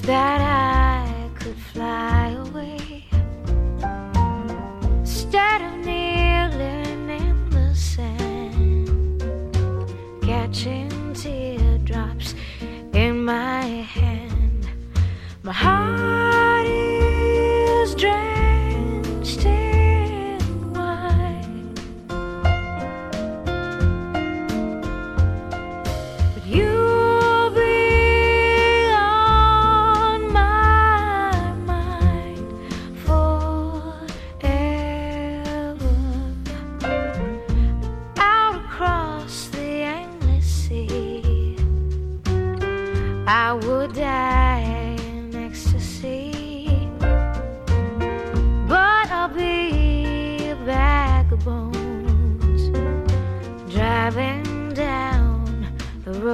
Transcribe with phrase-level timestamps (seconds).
[0.00, 0.81] I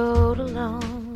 [0.09, 1.08] road alone.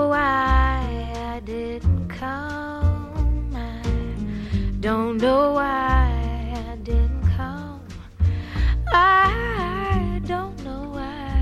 [0.00, 0.80] Know why
[1.34, 3.52] I didn't come.
[3.54, 3.82] I
[4.80, 6.08] don't know why
[6.72, 7.82] I didn't come.
[8.92, 11.40] I don't know why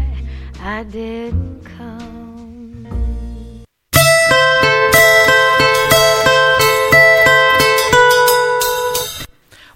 [0.61, 2.89] I didn't come.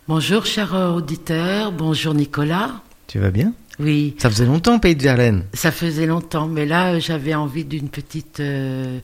[0.08, 1.72] Bonjour, chers auditeurs.
[1.72, 2.82] Bonjour, Nicolas.
[3.06, 3.52] Tu vas bien?
[3.78, 5.44] Oui, Ça faisait longtemps, Pays de Verlaine.
[5.54, 8.98] ça faisait longtemps, mais là, euh, j'avais envie d'une petite euh,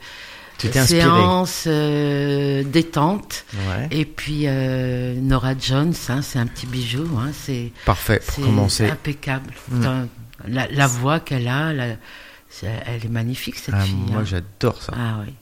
[0.59, 3.45] séance euh, détente.
[3.55, 3.89] Ouais.
[3.91, 7.09] Et puis, euh, Nora Jones, hein, c'est un petit bijou.
[7.19, 8.89] Hein, c'est Parfait, pour commencer.
[8.89, 9.53] impeccable.
[9.71, 10.07] Mm.
[10.49, 11.97] La, la voix qu'elle a, la-
[12.62, 13.95] elle est magnifique, cette Ah, fille.
[13.95, 14.25] moi, hein.
[14.25, 14.93] j'adore ça.
[14.97, 15.33] Ah oui.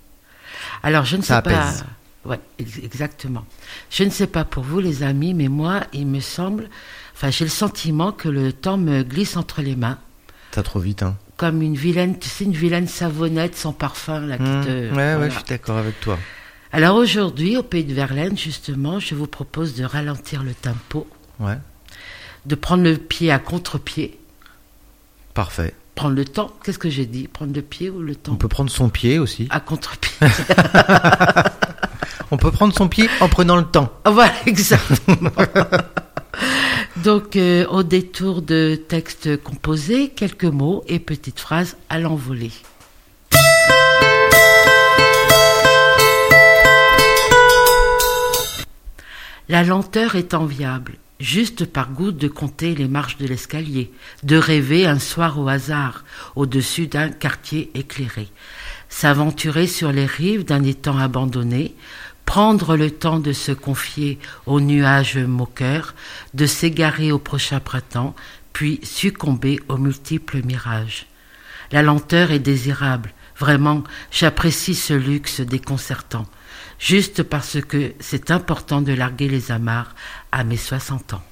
[0.83, 1.51] Alors, je ne Ça sais pas.
[1.61, 1.85] apaise.
[2.25, 3.45] Ouais, ex- exactement.
[3.91, 6.69] Je ne sais pas pour vous, les amis, mais moi, il me semble.
[7.17, 9.99] Enfin, j'ai le sentiment que le temps me glisse entre les mains,
[10.53, 11.17] Ça trop vite, hein.
[11.39, 14.65] comme une vilaine, tu sais, une vilaine savonnette sans parfum là qui Mmh.
[14.65, 14.69] te.
[14.69, 15.19] ouais, voilà.
[15.19, 16.19] ouais, je suis d'accord avec toi.
[16.73, 21.07] Alors aujourd'hui, au pays de Verlaine, justement, je vous propose de ralentir le tempo,
[21.41, 21.57] Ouais,
[22.45, 24.19] de prendre le pied à contre-pied,
[25.33, 25.73] parfait.
[25.95, 26.51] prendre le temps.
[26.65, 27.29] Qu'est-ce que j'ai dit?
[27.29, 28.33] Prendre le pied ou le temps?
[28.33, 29.47] On peut prendre son pied aussi.
[29.51, 30.13] À contre-pied.
[32.31, 33.91] On peut prendre son pied en prenant le temps.
[34.05, 35.31] Voilà, exactement.
[37.05, 42.53] Donc, euh, au détour de textes composés, quelques mots et petites phrases à l'envolée.
[49.49, 54.87] La lenteur est enviable, juste par goût de compter les marches de l'escalier, de rêver
[54.87, 56.03] un soir au hasard,
[56.35, 58.27] au-dessus d'un quartier éclairé,
[58.89, 61.75] s'aventurer sur les rives d'un étang abandonné,
[62.27, 65.95] prendre le temps de se confier aux nuages moqueurs,
[66.35, 68.15] de s'égarer au prochain printemps,
[68.53, 71.07] puis succomber aux multiples mirages.
[71.73, 76.27] La lenteur est désirable, vraiment, j'apprécie ce luxe déconcertant,
[76.79, 79.95] juste parce que c'est important de larguer les amarres
[80.33, 81.25] à mes 60 ans.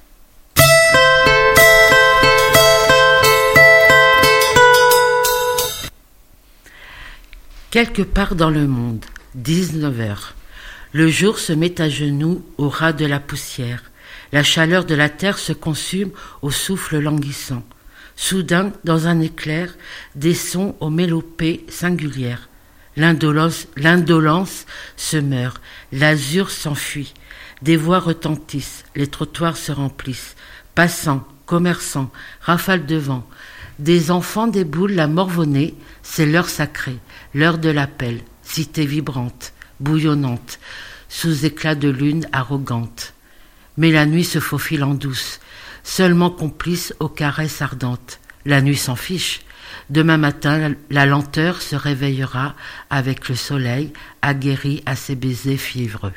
[7.71, 9.05] Quelque part dans le monde,
[9.35, 10.35] 19 heures.
[10.95, 13.83] Le jour se met à genoux au ras de la poussière.
[14.31, 17.65] La chaleur de la terre se consume au souffle languissant.
[18.15, 19.75] Soudain, dans un éclair,
[20.15, 22.49] des sons aux mélopées singulières.
[22.97, 23.67] L'indolence,
[24.97, 25.61] se meurt,
[25.91, 27.13] l'azur s'enfuit.
[27.61, 30.37] Des voix retentissent, les trottoirs se remplissent.
[30.77, 33.27] Passants, commerçants, rafales de vent.
[33.81, 35.75] Des enfants déboulent la morvonnée,
[36.05, 36.99] c'est l'heure sacrée,
[37.35, 39.55] l'heure de l'appel, cité vibrante,
[39.85, 40.59] bouillonnante,
[41.09, 43.13] sous éclat de lune arrogante.
[43.77, 45.41] Mais la nuit se faufile en douce,
[45.83, 48.19] seulement complice aux caresses ardentes.
[48.47, 49.43] La nuit s'en fiche.
[49.91, 52.55] Demain matin, la lenteur se réveillera
[52.91, 53.93] avec le soleil,
[54.23, 56.13] aguerri à ses baisers fiévreux.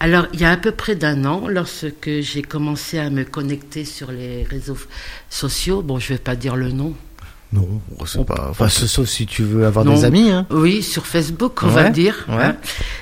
[0.00, 3.84] Alors, il y a à peu près d'un an, lorsque j'ai commencé à me connecter
[3.84, 4.78] sur les réseaux
[5.28, 6.94] sociaux, bon, je vais pas dire le nom,
[7.50, 7.66] Non,
[8.04, 8.48] c'est pas.
[8.50, 9.94] Enfin, ce- sauf si tu veux avoir Non.
[9.94, 10.30] des amis.
[10.30, 10.46] Hein.
[10.50, 12.26] Oui, sur Facebook, on Ouais, va dire.
[12.28, 12.34] ouais.
[12.44, 12.56] hein.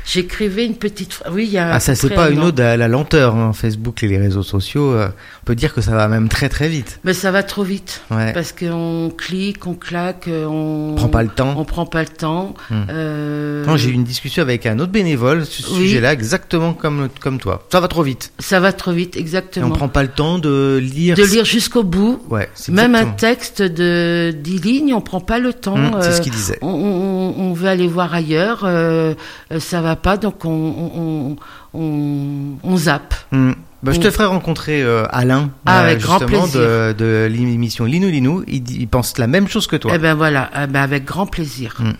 [0.04, 1.32] J'écrivais une petite phrase.
[1.34, 1.72] Oui, il y a.
[1.74, 3.34] Ah, ça, c'est pas un une ode à la lenteur.
[3.34, 3.52] Hein.
[3.52, 5.08] Facebook et les réseaux sociaux, euh,
[5.42, 7.00] on peut dire que ça va même très très vite.
[7.02, 8.02] Mais ça va trop vite.
[8.12, 8.32] Ouais.
[8.32, 10.94] Parce qu'on clique, on claque, on.
[10.96, 11.54] Prend pas le temps.
[11.58, 12.54] On prend pas le temps.
[12.70, 12.84] Hmm.
[12.88, 15.80] Euh, Non, j'ai eu une discussion avec un autre bénévole sur ce Oui.
[15.88, 17.66] sujet-là, exactement comme, comme toi.
[17.72, 18.30] Ça va trop vite.
[18.38, 19.66] Ça va trop vite, Et exactement.
[19.66, 21.16] on prend pas le temps de lire.
[21.16, 22.22] De lire jusqu'au bout.
[22.30, 25.74] Ouais, c'est Même un texte de 10 lignes, on prend pas le temps.
[25.74, 26.58] Hum, c'est euh, ce qu'il disait.
[26.62, 29.14] on, on- on veut aller voir ailleurs, euh,
[29.52, 31.36] euh, ça va pas, donc on,
[31.74, 33.14] on, zappe.
[33.32, 33.54] Hum.
[33.82, 36.60] Bah, je te ferai rencontrer euh, Alain, Ah, avec grand plaisir.
[36.60, 38.42] de, de l'émission Linou Linou.
[38.48, 39.92] Il, pense la même chose que toi.
[39.94, 41.76] Eh ben voilà, eh ben avec grand plaisir.
[41.80, 41.94] Hum.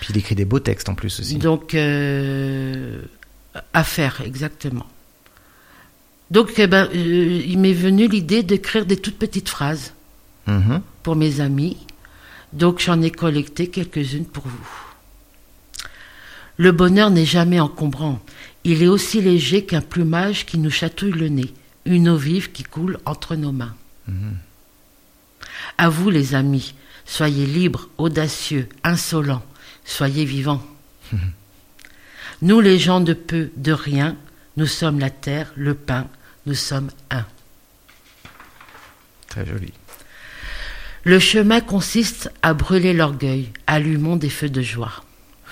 [0.00, 1.36] Puis il écrit des beaux textes en plus aussi.
[1.36, 3.00] Donc, euh,
[3.74, 4.86] à faire, exactement.
[6.30, 9.92] Donc, eh ben, euh, il m'est venu l'idée d'écrire des toutes petites phrases
[10.46, 10.82] Mhm.
[11.02, 11.76] pour mes amis.
[12.52, 14.68] Donc, j'en ai collecté quelques-unes pour vous.
[16.56, 18.20] Le bonheur n'est jamais encombrant.
[18.64, 21.52] Il est aussi léger qu'un plumage qui nous chatouille le nez,
[21.84, 23.74] une eau vive qui coule entre nos mains.
[25.78, 29.44] À vous, les amis, soyez libres, audacieux, insolents,
[29.84, 30.64] soyez vivants.
[32.42, 34.16] Nous, les gens de peu, de rien,
[34.56, 36.06] nous sommes la terre, le pain,
[36.44, 37.24] nous sommes un.
[39.28, 39.72] Très joli.
[41.06, 45.04] Le chemin consiste à brûler l'orgueil, allumons des feux de joie.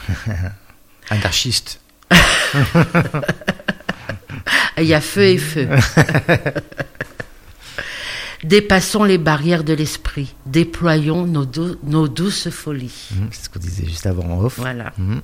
[1.11, 1.79] Anarchiste.
[4.79, 5.69] Il y a feu et feu.
[8.43, 13.09] Dépassons les barrières de l'esprit, déployons nos, dou- nos douces folies.
[13.13, 14.59] Mhm, C'est ce qu'on disait juste avant en off.
[14.59, 14.93] Voilà.
[14.99, 15.23] Mhm.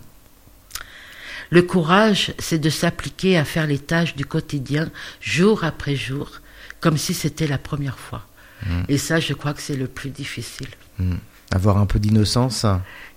[1.51, 4.89] Le courage, c'est de s'appliquer à faire les tâches du quotidien
[5.21, 6.31] jour après jour,
[6.79, 8.25] comme si c'était la première fois.
[8.89, 10.69] Et ça, je crois que c'est le plus difficile.
[10.99, 11.19] Mhm.
[11.53, 12.65] Avoir un peu d'innocence.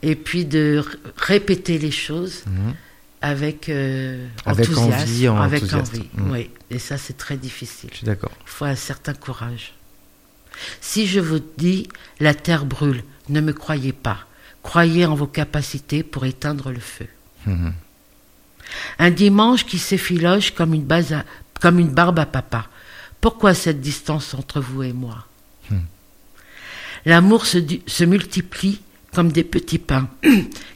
[0.01, 0.84] Et puis de
[1.18, 2.74] répéter les choses Mhm.
[3.22, 5.96] avec, euh, Avec enthousiasme, envie, en avec enthousiasme.
[5.98, 6.10] envie.
[6.15, 6.32] Mhm.
[6.32, 7.89] Oui, et ça, c'est très difficile.
[7.91, 8.32] Je suis d'accord.
[8.46, 9.74] Il faut un certain courage.
[10.82, 11.89] Si je vous dis
[12.20, 14.20] la terre brûle, ne me croyez pas.
[14.62, 17.08] Croyez en vos capacités pour éteindre le feu.
[17.46, 17.74] Mhm.
[19.00, 21.25] Un dimanche qui s'effiloche comme une, base à-
[21.60, 22.68] comme une barbe à papa.
[23.22, 25.25] Pourquoi cette distance entre vous et moi?
[25.70, 25.77] Hmm.
[27.05, 28.82] L'amour se, multiplie
[29.13, 30.10] comme des petits pains.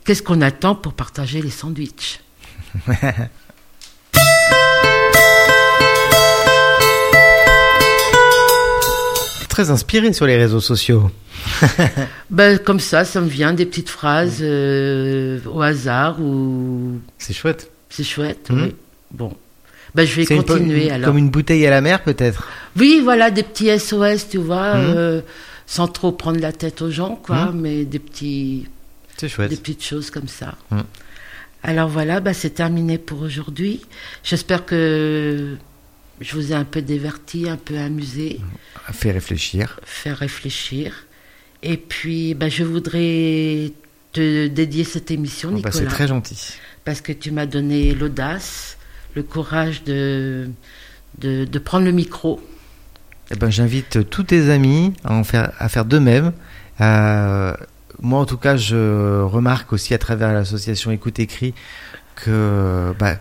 [0.06, 2.22] Qu'est-ce qu'on attend pour partager les sandwichs?
[9.50, 11.10] Très inspiré sur les réseaux sociaux.
[12.30, 17.72] ben, Comme ça, ça me vient des petites phrases euh, au hasard ou C'est chouette.
[17.90, 18.50] c'est chouette.
[18.50, 18.64] Hmm.
[18.64, 18.76] oui.
[19.12, 19.36] Bon.
[19.98, 21.08] Ben, je vais continuer une- alors.
[21.10, 22.48] Comme une bouteille à la mer, peut-être.
[22.78, 24.94] Oui, voilà, des petits SOS, tu vois, Mhm.
[24.96, 25.22] euh,
[25.66, 27.60] sans trop prendre la tête aux gens, quoi, Mhm.
[27.60, 28.68] mais des petits,
[29.18, 29.50] C'est chouette.
[29.50, 30.56] des petites choses comme ça.
[30.72, 30.84] Mhm.
[31.64, 33.82] Alors voilà, bah, c'est terminé pour aujourd'hui.
[34.24, 35.56] J'espère que
[36.22, 38.40] je vous ai un peu diverti, un peu amusé,
[38.94, 39.80] Fait réfléchir.
[39.84, 40.94] fait réfléchir.
[41.64, 43.72] Et puis, bah, je voudrais
[44.14, 46.54] te dédier cette émission, Oh, bah, Nicolas, c'est très gentil.
[46.86, 48.78] parce que tu m'as donné l'audace,
[49.18, 50.48] le courage de,
[51.18, 52.40] de, prendre le micro.
[53.32, 56.32] Eh ben, j'invite tous tes amis à, en faire, à faire de même.
[56.82, 57.54] Euh,
[58.00, 61.56] moi, en tout cas, je remarque aussi à travers l'association Écoute Écrit
[62.16, 63.16] que, bah,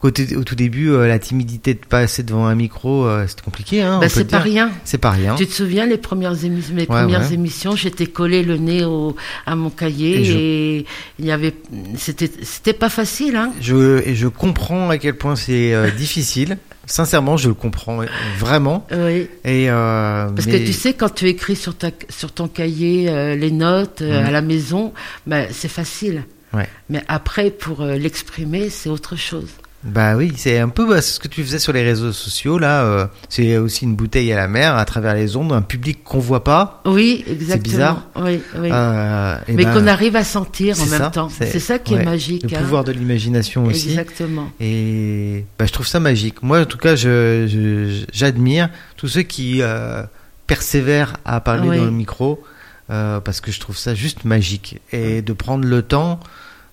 [0.00, 3.82] côté, au tout début, euh, la timidité de passer devant un micro, euh, c'était compliqué.
[3.82, 4.70] Hein, Bah, peut c'est pas rien.
[4.84, 5.34] C'est pas rien.
[5.36, 7.34] Tu te souviens les premières émissions, mes Ouais, premières ouais.
[7.34, 9.14] émissions, j'étais collé le nez au,
[9.46, 10.86] à mon cahier Et je- et
[11.18, 11.54] il y avait,
[11.96, 13.52] c'était, c'était pas facile, hein.
[13.60, 16.56] Je, et je comprends à quel point c'est euh, difficile.
[16.86, 18.00] Sincèrement, je le comprends
[18.38, 18.84] vraiment.
[18.90, 19.28] Oui.
[19.44, 23.08] Et euh, Parce mais- que tu sais, quand tu écris sur, ta, sur ton cahier
[23.08, 24.26] euh, les notes euh, Mhm.
[24.26, 24.92] à la maison,
[25.26, 26.24] ben, c'est facile.
[26.52, 26.68] Ouais.
[26.88, 29.50] Mais après, pour l'exprimer, c'est autre chose.
[29.82, 32.82] Bah oui, c'est un peu bah, ce que tu faisais sur les réseaux sociaux là.
[32.84, 36.18] euh, c'est aussi une bouteille à la mer à travers les ondes, un public qu'on
[36.18, 36.82] voit pas.
[36.84, 37.62] Oui, exactement.
[37.62, 38.06] bizarre.
[38.16, 38.68] Oui, oui.
[38.70, 41.28] euh, Mais ben, qu'on arrive à sentir en c'est même ça, temps.
[41.30, 42.50] c'est- C'est ça qui ouais, est magique.
[42.50, 42.60] Le hein.
[42.60, 43.88] pouvoir de l'imagination aussi.
[43.88, 44.50] Exactement.
[44.60, 46.42] Et bah, je trouve ça magique.
[46.42, 48.68] Moi, en tout cas, je- je- j'admire
[48.98, 50.02] tous ceux qui euh,
[50.46, 51.78] persévèrent à parler Oui.
[51.78, 52.42] dans le micro
[52.88, 54.80] parce que je trouve ça juste magique.
[54.92, 56.18] Et de prendre le temps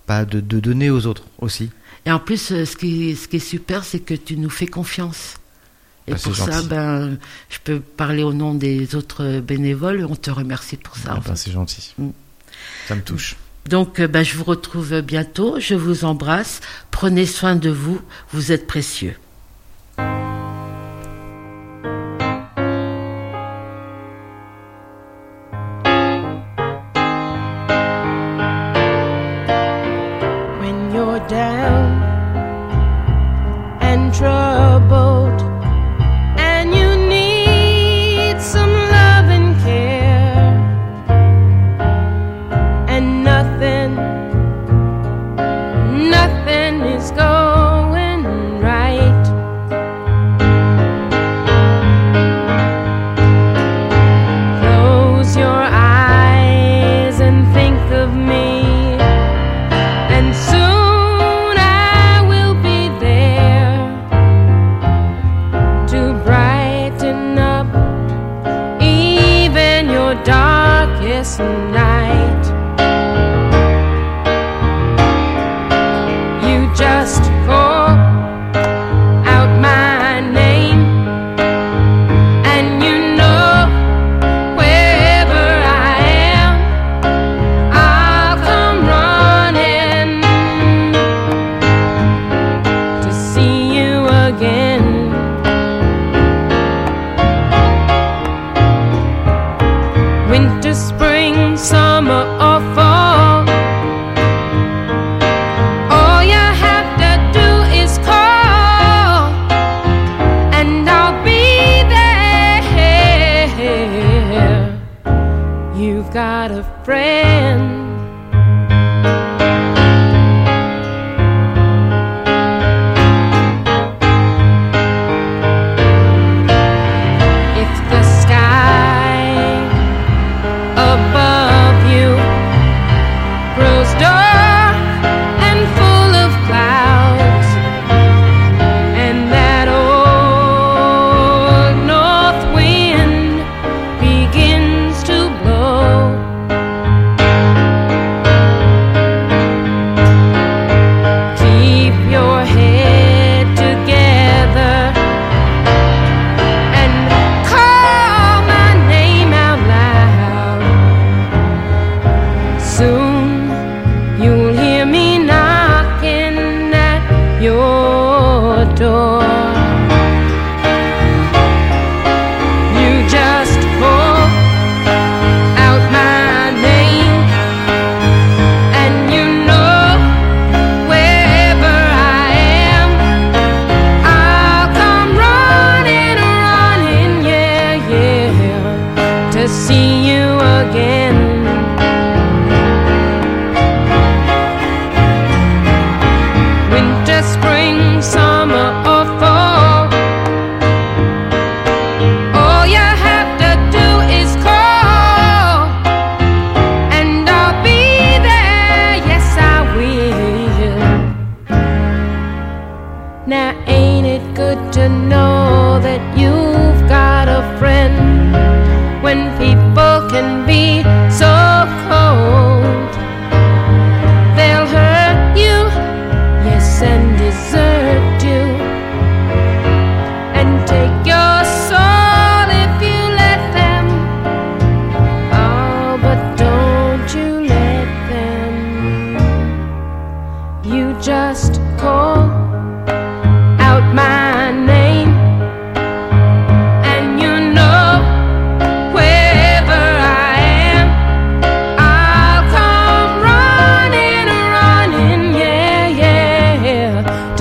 [0.08, 1.70] bah, de, de donner aux autres aussi.
[2.08, 4.66] Et en plus, euh, ce qui, ce qui est super, c'est que tu nous fais
[4.66, 5.36] confiance.
[6.08, 6.68] Et Ah, pour ça, gentil.
[6.70, 7.18] ben,
[7.50, 10.08] je peux parler au nom des autres bénévoles.
[10.10, 11.10] On te remercie pour ça.
[11.12, 11.36] Ah en fait.
[11.36, 11.94] c'est gentil.
[11.98, 12.10] Mm.
[12.88, 13.36] Ça me touche.
[13.68, 15.60] Donc, euh, ben, je vous retrouve bientôt.
[15.60, 16.62] Je vous embrasse.
[16.92, 18.00] Prenez soin de vous.
[18.32, 19.18] Vous êtes précieux.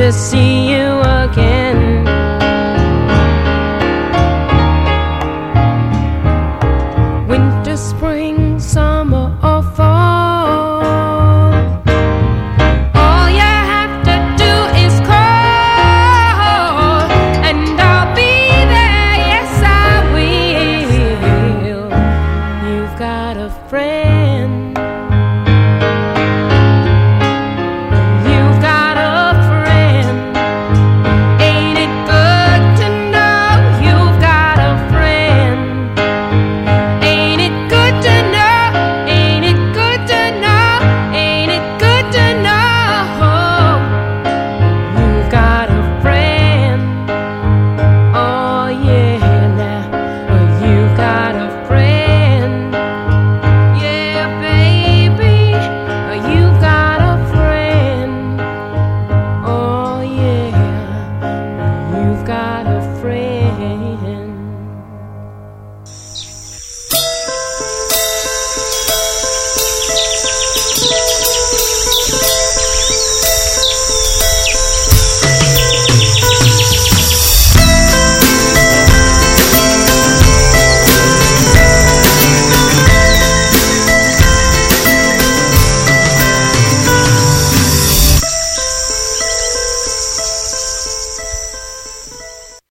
[0.06, 1.15] to see you